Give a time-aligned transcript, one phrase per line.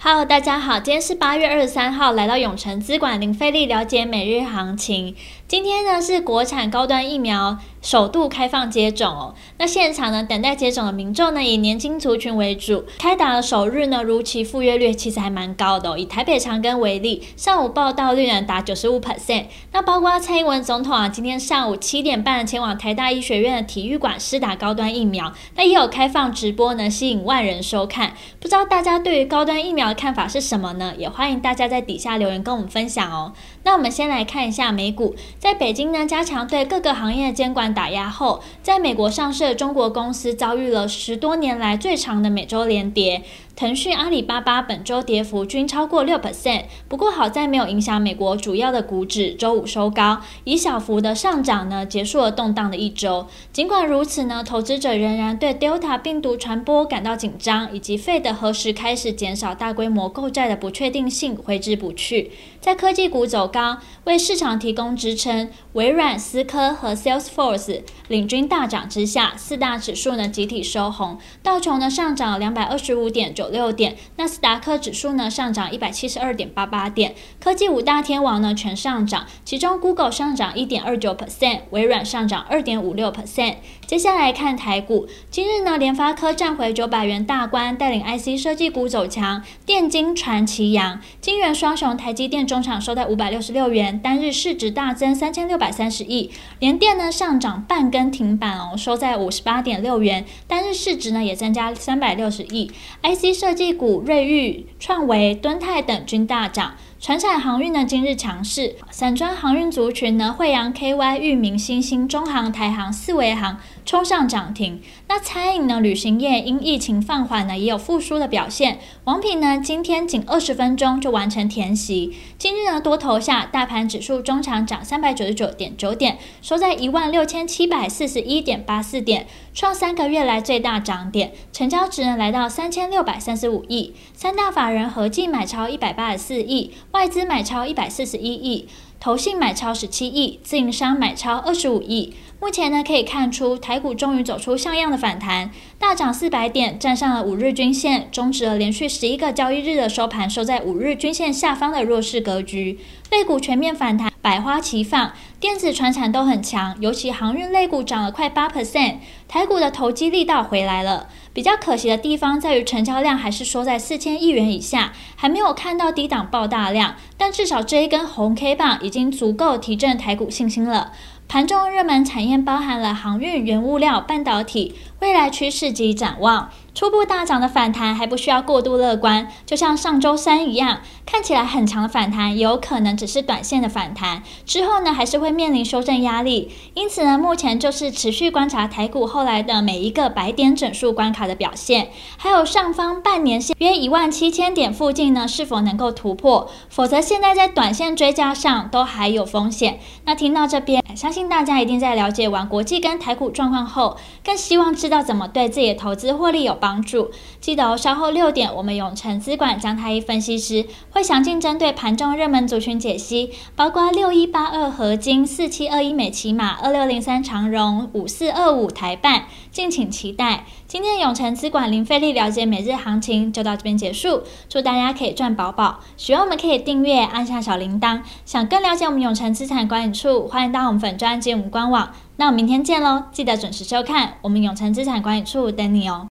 [0.00, 5.16] Hello，大家好，今天是八月二十三号，来到永诚资管零费力了解每日行情。
[5.48, 9.34] 今天呢是国产高端疫苗首度开放接种哦。
[9.56, 12.84] 那现场呢等待接种的民众呢以年轻族群为主。
[12.98, 15.98] 开打的首日呢，如期赴约率其实还蛮高的哦。
[15.98, 19.46] 以台北长庚为例，上午报到率呢达九十五 percent。
[19.72, 28.12] 那包括蔡英文总统啊，今天上午七点半前往台大医学院的体育馆施打高端疫苗，那也有开放直播呢，吸引万人收看。
[28.38, 30.94] 不知道大家对于高端疫苗看法是什么呢？
[30.96, 33.32] 也欢迎大家在底下留言跟我们分享哦。
[33.64, 43.24] 那我们先来看一下美股，在北京呢加强对各个行业的监管打压后，在美国上市的中国公司遭遇了十多年来最长的每周连跌。
[43.58, 53.26] 腾讯、阿里巴巴本周跌幅均超过六 percent，不过好在没有影响美国主要的股指周五收高，以小幅的上涨呢结束了动荡的一周。
[53.52, 62.30] 尽管如此呢，投资者仍然对 Delta 病毒传播感到紧张，以及 Fed 何时开始减少大规模购债的不确定性挥之不去。
[62.60, 73.47] 在科技股走高，为市场提供支撑，微软、思科和 Salesforce 领军大涨之下，四大指数呢集体收红，道琼呢上涨两百二十五点九。
[73.50, 83.56] 六点，纳斯达克指数呢上涨一百七十二点八八点，科技五大天王呢全上涨，其中 Google 上涨一点二九 percent，微软上涨二点五六 percent。
[83.86, 102.70] 接下来看台股，今日呢联发科站回九百元大关，带领 IC 设计股走强，电金传奇扬，金圆双雄台积电中场收在五百六十六元，单日市值大增三千六百三十亿，联电呢上涨半根停板哦，收在五十八点六元，单日市值呢也增加三百六十亿
[103.02, 103.37] ，IC。
[103.38, 106.74] 设计股瑞昱、创维、敦泰等均大涨。
[107.00, 114.82] 船产航运呢，今日强势，散装航运族群呢，慧洋 KY、裕民、新兴、中航、台航、四维航冲上涨停。
[115.06, 118.80] 那餐饮呢，旅行业因疫情放缓呢，也有复苏的表现。
[119.04, 122.16] 王品呢，今天仅二十分钟就完成填息。
[122.36, 131.30] 今日呢，多头下，大盘指数中长涨三百九十九点九点，收在一万六千七百四十一点八四点，创三个月来最大涨点。
[131.52, 136.72] 成交值呢，来到三千六百三十五亿，三大法人合计买超一百八十四亿。
[136.92, 138.66] 外资买超一百四十一亿，
[139.00, 142.14] 投信买超十七亿，自营商买超二十五亿。
[142.40, 152.78] 目前呢，可以看出台股终于走出像样的反弹，大涨四百点，站上了五日均线，终止了连续十一个交易日的收盘收在五日均线下方的弱势格局。
[153.10, 158.96] 类股全面反弹，百花齐放，电子、传产都很强，尤其航运类股涨了快八 percent。
[159.26, 170.92] 台股的投机力道回来了，比较可惜的地方在于成交量还是缩在四千亿元以下，还没有看到低档爆大量，但至少这一根红 K 棒已经足够提振台股信心了。
[171.28, 176.48] 盘中热门产业包含了航运、原物料、半导体，未来趋势及展望。
[176.74, 186.50] 初步大涨的反弹还不需要过度乐观，就像上周三一样，看起来很强的反弹，有可能只是短线的反弹，之后呢还是会面临修正压力。
[186.72, 199.80] 因此呢，目前就是持续观察台股后来的每一个百点整数关卡的表现，还有上方半年线约一万七千点附近呢是否能够突破，否则现在在短线追加上都还有风险。
[200.04, 206.78] 那听到这边，相信大家一定在了解完国际跟台股状况后，更希望知道怎么对自己的投资获利有帮。
[206.82, 207.10] 助，
[207.40, 220.44] 记得哦，稍后六点，我们永诚资管江太一分析师会详尽针对盘中热门族群解析，包括六一八二合金、四七二一美骑马、二六零三长荣、五四二五台半，敬请期待。
[220.66, 225.80] 今天永诚资管零费力了解每日行情就到这边结束，祝大家可以赚饱饱。
[225.96, 228.00] 喜欢我们可以订阅，按下小铃铛。
[228.24, 231.90] 想更了解我们永诚资产管理处，欢迎到我们粉专及我们官网。
[232.16, 236.07] 那我们明天见喽，记得准时收看我们永诚资产管理处等你哦。